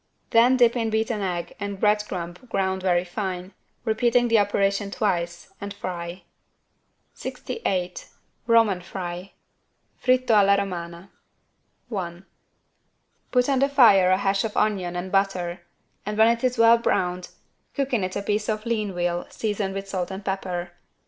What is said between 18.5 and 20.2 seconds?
lean veal seasoned with salt